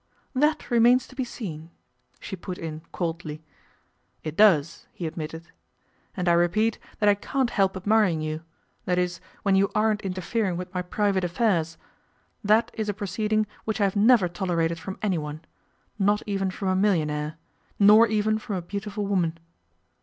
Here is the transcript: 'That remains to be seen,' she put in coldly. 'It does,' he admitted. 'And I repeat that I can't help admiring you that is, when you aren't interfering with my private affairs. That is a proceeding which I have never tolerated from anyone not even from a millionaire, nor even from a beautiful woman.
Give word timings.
'That 0.33 0.71
remains 0.71 1.05
to 1.07 1.15
be 1.15 1.23
seen,' 1.23 1.69
she 2.19 2.35
put 2.35 2.57
in 2.57 2.81
coldly. 2.91 3.43
'It 4.23 4.35
does,' 4.35 4.87
he 4.91 5.05
admitted. 5.05 5.51
'And 6.17 6.27
I 6.27 6.31
repeat 6.33 6.79
that 6.97 7.07
I 7.07 7.13
can't 7.13 7.51
help 7.51 7.77
admiring 7.77 8.19
you 8.19 8.41
that 8.85 8.97
is, 8.97 9.21
when 9.43 9.53
you 9.55 9.69
aren't 9.75 10.01
interfering 10.01 10.57
with 10.57 10.73
my 10.73 10.81
private 10.81 11.23
affairs. 11.23 11.77
That 12.43 12.71
is 12.73 12.89
a 12.89 12.95
proceeding 12.95 13.45
which 13.65 13.79
I 13.79 13.83
have 13.83 13.95
never 13.95 14.27
tolerated 14.27 14.79
from 14.79 14.97
anyone 15.03 15.41
not 15.99 16.23
even 16.25 16.49
from 16.49 16.69
a 16.69 16.75
millionaire, 16.75 17.37
nor 17.77 18.07
even 18.07 18.39
from 18.39 18.55
a 18.55 18.61
beautiful 18.63 19.05
woman. 19.05 19.37